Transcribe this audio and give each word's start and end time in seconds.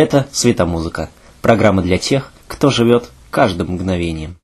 Это 0.00 0.28
«Светомузыка»– 0.30 1.10
программа 1.42 1.82
для 1.82 1.98
тех, 1.98 2.32
кто 2.46 2.70
живет 2.70 3.10
каждым 3.32 3.72
мгновением. 3.72 4.36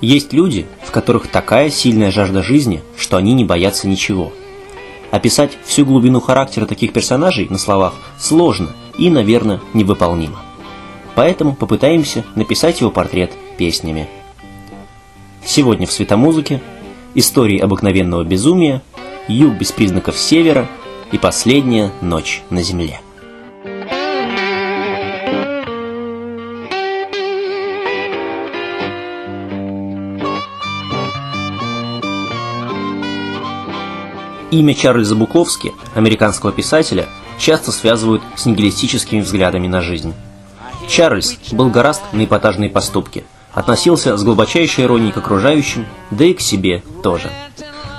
Есть 0.00 0.32
люди, 0.32 0.66
в 0.82 0.90
которых 0.90 1.28
такая 1.28 1.70
сильная 1.70 2.10
жажда 2.10 2.42
жизни, 2.42 2.82
что 2.96 3.16
они 3.16 3.34
не 3.34 3.44
боятся 3.44 3.86
ничего. 3.86 4.32
Описать 5.14 5.56
всю 5.64 5.86
глубину 5.86 6.20
характера 6.20 6.66
таких 6.66 6.92
персонажей 6.92 7.46
на 7.48 7.56
словах 7.56 7.94
сложно 8.18 8.70
и, 8.98 9.08
наверное, 9.10 9.60
невыполнимо. 9.72 10.40
Поэтому 11.14 11.54
попытаемся 11.54 12.24
написать 12.34 12.80
его 12.80 12.90
портрет 12.90 13.30
песнями. 13.56 14.08
Сегодня 15.44 15.86
в 15.86 15.92
светомузыке 15.92 16.60
истории 17.14 17.60
обыкновенного 17.60 18.24
безумия, 18.24 18.82
юг 19.28 19.54
без 19.54 19.70
признаков 19.70 20.18
севера 20.18 20.68
и 21.12 21.18
последняя 21.18 21.92
ночь 22.00 22.42
на 22.50 22.64
земле. 22.64 23.00
Имя 34.54 34.72
Чарльза 34.72 35.16
Буковски, 35.16 35.72
американского 35.96 36.52
писателя, 36.52 37.08
часто 37.40 37.72
связывают 37.72 38.22
с 38.36 38.46
нигилистическими 38.46 39.20
взглядами 39.20 39.66
на 39.66 39.80
жизнь. 39.80 40.14
Чарльз 40.88 41.36
был 41.50 41.70
гораст 41.70 42.02
на 42.12 42.24
эпатажные 42.24 42.70
поступки, 42.70 43.24
относился 43.52 44.16
с 44.16 44.22
глубочайшей 44.22 44.84
иронией 44.84 45.10
к 45.10 45.16
окружающим, 45.16 45.86
да 46.12 46.26
и 46.26 46.34
к 46.34 46.40
себе 46.40 46.84
тоже. 47.02 47.32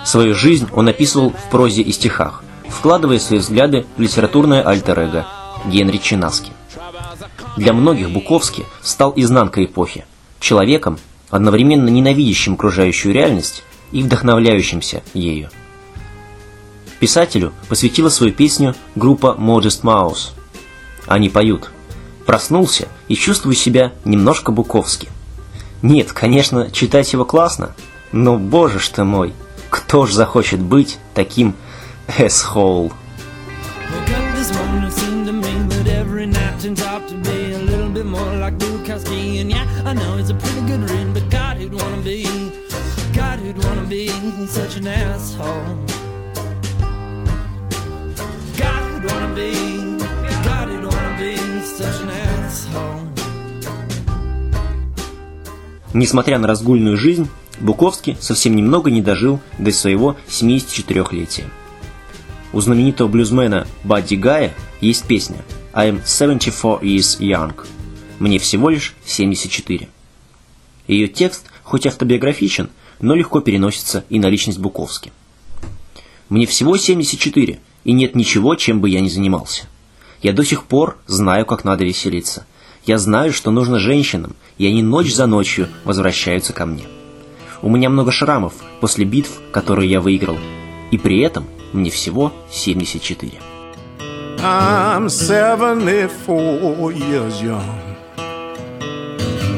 Свою 0.06 0.34
жизнь 0.34 0.70
он 0.72 0.88
описывал 0.88 1.32
в 1.32 1.50
прозе 1.52 1.82
и 1.82 1.92
стихах, 1.92 2.42
вкладывая 2.70 3.20
свои 3.20 3.40
взгляды 3.40 3.86
в 3.98 4.02
литературное 4.02 4.66
альтер-эго 4.66 5.28
Генри 5.66 5.98
Чинаски. 5.98 6.54
Для 7.58 7.74
многих 7.74 8.12
Буковский 8.12 8.64
стал 8.82 9.12
изнанкой 9.18 9.66
эпохи, 9.66 10.06
человеком, 10.40 11.00
одновременно 11.30 11.90
ненавидящим 11.90 12.54
окружающую 12.54 13.14
реальность 13.14 13.62
и 13.92 14.02
вдохновляющимся 14.02 15.04
ею. 15.14 15.50
Писателю 17.06 17.54
посвятила 17.70 18.10
свою 18.10 18.34
песню 18.34 18.74
группа 18.96 19.36
Modest 19.38 19.84
Mouse. 19.84 20.32
Они 21.06 21.30
поют 21.30 21.70
«Проснулся 22.26 22.88
и 23.08 23.14
чувствую 23.14 23.54
себя 23.54 23.92
немножко 24.06 24.52
буковски». 24.52 25.10
Нет, 25.84 26.12
конечно, 26.14 26.72
читать 26.72 27.14
его 27.14 27.24
классно, 27.24 27.76
но, 28.12 28.40
боже 28.40 28.80
ж 28.80 28.90
ты 28.90 29.04
мой, 29.04 29.36
кто 29.70 30.08
ж 30.08 30.14
захочет 30.14 30.60
быть 30.60 30.98
таким 31.14 31.54
эсхоул? 32.18 32.92
such 44.48 44.78
an 44.78 44.88
asshole. 44.88 46.05
Несмотря 55.96 56.40
на 56.40 56.48
разгульную 56.50 56.98
жизнь, 56.98 57.30
Буковский 57.62 58.18
совсем 58.20 58.54
немного 58.54 58.92
не 58.92 59.02
дожил 59.02 59.40
до 59.58 59.72
своего 59.72 60.18
74-летия. 60.28 61.46
У 62.52 62.60
знаменитого 62.60 63.08
блюзмена 63.08 63.66
Бадди 63.86 64.16
Гая 64.16 64.54
есть 64.82 65.06
песня 65.06 65.38
«I 65.72 65.92
am 65.92 66.02
74 66.06 66.80
years 66.82 67.22
young» 67.22 67.66
«Мне 68.20 68.40
всего 68.40 68.70
лишь 68.70 68.94
74». 69.08 69.88
Ее 70.90 71.08
текст, 71.08 71.46
хоть 71.64 71.88
автобиографичен, 71.88 72.70
но 73.00 73.16
легко 73.16 73.40
переносится 73.40 74.04
и 74.10 74.20
на 74.20 74.28
личность 74.28 74.60
Буковски. 74.60 75.14
«Мне 76.28 76.46
всего 76.46 76.76
74, 76.76 77.60
и 77.86 77.94
нет 77.94 78.16
ничего, 78.16 78.56
чем 78.56 78.82
бы 78.82 78.90
я 78.90 79.00
ни 79.00 79.08
занимался. 79.08 79.64
Я 80.22 80.34
до 80.34 80.44
сих 80.44 80.66
пор 80.66 80.98
знаю, 81.08 81.46
как 81.46 81.64
надо 81.64 81.86
веселиться. 81.86 82.46
Я 82.86 83.00
знаю, 83.00 83.34
что 83.34 83.50
нужно 83.50 83.80
женщинам, 83.80 84.36
и 84.60 84.68
они 84.68 84.84
ночь 84.84 85.12
за 85.12 85.26
ночью 85.26 85.68
возвращаются 85.86 86.54
ко 86.54 86.68
мне. 86.68 86.84
У 87.64 87.70
меня 87.70 87.90
много 87.90 88.12
шрамов 88.12 88.54
после 88.80 89.06
битв, 89.06 89.42
которые 89.52 89.90
я 89.90 90.02
выиграл, 90.02 90.38
и 90.92 91.00
при 91.00 91.22
этом 91.22 91.46
мне 91.74 91.90
всего 91.90 92.32
74. 92.52 93.32
I'm 94.38 95.10
74 95.10 96.92
years 96.92 97.42
young. 97.42 97.64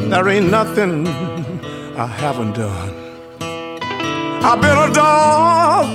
There 0.10 0.30
ain't 0.30 0.50
nothing 0.50 1.06
I 1.98 2.08
haven't 2.08 2.54
done. 2.56 2.94
I've 4.42 4.62
been 4.62 4.78
a 4.78 4.94
dog 4.94 5.90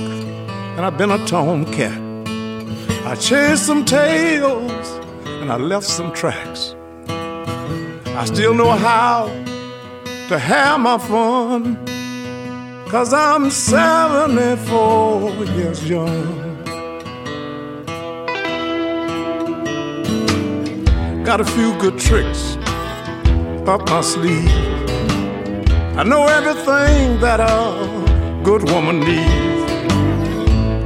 and 0.77 0.85
I've 0.85 0.99
been 0.99 1.09
a 1.09 1.25
tomcat. 1.25 1.97
I 3.07 3.15
chased 3.15 3.65
some 3.65 3.85
tails 3.85 4.99
and 5.41 5.51
I 5.51 5.57
left 5.57 5.87
some 5.87 6.11
tracks. 6.13 6.75
I 8.15 8.25
still 8.25 8.53
know 8.53 8.69
how 8.69 9.25
to 10.29 10.37
have 10.37 10.79
my 10.79 10.99
fun. 10.99 11.83
Cause 12.87 13.11
I'm 13.11 13.49
74 13.49 15.31
years 15.45 15.89
young. 15.89 16.53
Got 21.23 21.41
a 21.41 21.43
few 21.43 21.75
good 21.79 21.97
tricks 21.97 22.55
up 23.65 23.89
my 23.89 24.01
sleeve. 24.01 24.47
I 25.97 26.03
know 26.03 26.27
everything 26.27 27.19
that 27.19 27.39
a 27.39 28.43
good 28.43 28.69
woman 28.69 28.99
needs. 28.99 29.71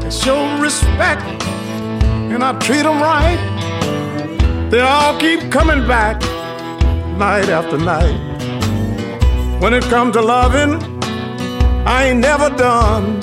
I 0.06 0.10
show 0.10 0.62
respect 0.62 1.24
and 2.32 2.42
I 2.42 2.58
treat 2.60 2.84
them 2.84 3.02
right. 3.02 4.70
They 4.72 4.80
all 4.80 5.20
keep 5.20 5.52
coming 5.52 5.86
back 5.86 6.22
night 7.18 7.50
after 7.50 7.78
night. 7.78 8.16
When 9.60 9.74
it 9.74 9.84
comes 9.86 10.14
to 10.14 10.22
loving, 10.22 10.80
I 11.86 12.10
ain't 12.10 12.20
never 12.20 12.50
done. 12.50 13.20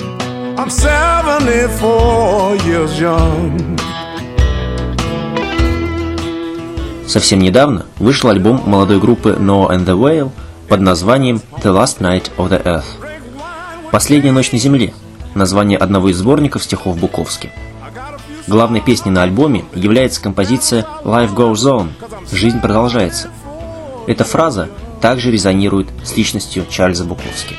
I'm 0.57 0.69
74 0.69 2.55
years 2.67 2.99
young. 2.99 3.79
Совсем 7.07 7.39
недавно 7.39 7.85
вышел 7.99 8.29
альбом 8.29 8.61
молодой 8.65 8.99
группы 8.99 9.37
No 9.39 9.69
and 9.69 9.85
the 9.85 9.97
Whale 9.97 10.31
под 10.67 10.81
названием 10.81 11.41
The 11.61 11.71
Last 11.71 11.99
Night 11.99 12.31
of 12.37 12.49
the 12.49 12.61
Earth. 12.63 12.83
Последняя 13.91 14.33
ночь 14.33 14.51
на 14.51 14.57
Земле– 14.57 14.93
название 15.35 15.77
одного 15.77 16.09
из 16.09 16.17
сборников 16.17 16.63
стихов 16.63 16.97
Буковски. 16.97 17.51
Главной 18.47 18.81
песней 18.81 19.11
на 19.11 19.23
альбоме 19.23 19.63
является 19.73 20.21
композиция 20.21 20.85
Life 21.03 21.33
Goes 21.33 21.63
On– 21.63 21.89
«Жизнь 22.31 22.59
продолжается», 22.59 23.29
эта 24.07 24.23
фраза 24.23 24.69
также 25.01 25.31
резонирует 25.31 25.87
с 26.03 26.15
личностью 26.15 26.65
Чарльза 26.69 27.05
Буковски. 27.05 27.55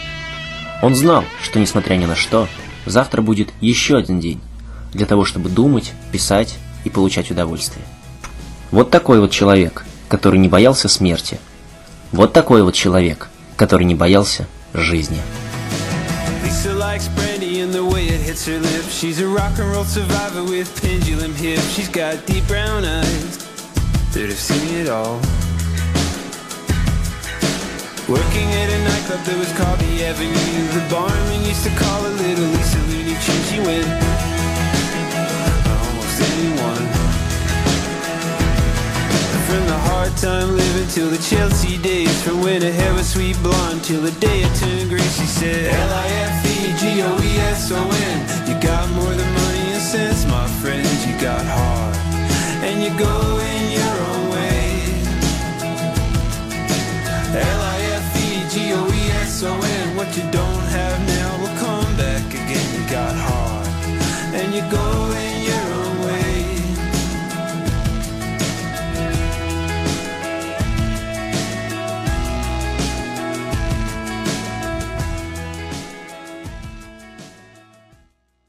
Он 0.83 0.95
знал, 0.95 1.25
что 1.43 1.59
несмотря 1.59 1.97
ни 1.97 2.07
на 2.07 2.17
что, 2.17 2.49
завтра 2.85 3.23
будет 3.23 3.51
еще 3.61 3.97
один 3.97 4.21
день 4.21 4.41
для 4.93 5.07
того, 5.07 5.25
чтобы 5.25 5.49
думать, 5.49 5.93
писать 6.13 6.59
и 6.85 6.91
получать 6.91 7.31
удовольствие. 7.31 7.85
Вот 8.71 8.91
такой 8.91 9.21
вот 9.21 9.31
человек, 9.31 9.85
который 10.09 10.39
не 10.39 10.49
боялся 10.49 10.89
смерти. 10.89 11.39
Вот 12.13 12.33
такой 12.33 12.63
вот 12.63 12.75
человек, 12.75 13.29
который 13.57 13.85
не 13.85 13.95
боялся 13.95 14.47
жизни. 14.73 15.21
Likes 16.77 17.09
brandy 17.15 17.61
and 17.61 17.73
the 17.73 17.85
way 17.85 18.07
it 18.07 18.21
hits 18.21 18.45
her 18.47 18.59
lips. 18.59 18.93
She's 18.93 19.21
a 19.21 19.27
rock 19.27 19.59
and 19.59 19.71
roll 19.71 19.85
survivor 19.85 20.43
with 20.43 20.69
pendulum 20.83 21.33
hips. 21.37 21.63
She's 21.75 21.89
got 21.89 22.27
deep 22.27 22.47
brown 22.49 22.85
eyes 22.85 23.39
that 24.13 24.29
have 24.29 24.39
seen 24.39 24.81
it 24.81 24.89
all. 24.89 25.21
Working 28.09 28.47
at 28.55 28.71
a 28.71 28.79
nightclub 28.87 29.19
that 29.27 29.35
was 29.35 29.51
called 29.59 29.83
the 29.83 30.07
Avenue. 30.07 30.31
The 30.71 30.87
barman 30.87 31.43
used 31.43 31.67
to 31.67 31.75
call 31.75 32.07
her 32.07 32.15
Little 32.15 32.47
Lisa 32.55 32.79
Looney 32.87 33.19
Tunes. 33.19 33.51
She 33.51 33.59
went 33.59 33.83
almost 35.67 36.15
anyone. 36.23 36.87
From 39.51 39.67
the 39.67 39.75
hard 39.91 40.15
time 40.23 40.55
living 40.55 40.87
till 40.95 41.11
the 41.11 41.19
Chelsea 41.19 41.83
days. 41.83 42.15
From 42.23 42.47
when 42.47 42.63
her 42.63 42.71
hair 42.71 42.95
was 42.95 43.11
sweet 43.11 43.35
blonde 43.43 43.83
till 43.83 44.03
the 44.03 44.15
day 44.23 44.47
it 44.47 44.55
turned 44.55 44.87
gray 44.89 45.03
She 45.03 45.27
said 45.27 45.75
L-I-F-E-G-O-E-S-O-N 45.75 46.87
You 48.47 48.55
got 48.63 48.89
more 48.95 49.15
than 49.19 49.27
money 49.35 49.75
and 49.75 49.83
sense, 49.83 50.25
my 50.27 50.47
friends, 50.63 51.05
you 51.05 51.19
got 51.19 51.43
heart. 51.45 51.99
And 52.63 52.87
you 52.87 52.95
go 52.95 53.39
in 53.43 53.73
your 53.75 53.76